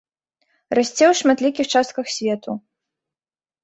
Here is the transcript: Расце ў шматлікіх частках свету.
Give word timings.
Расце 0.77 1.05
ў 1.11 1.21
шматлікіх 1.21 1.65
частках 1.77 2.07
свету. 2.19 2.51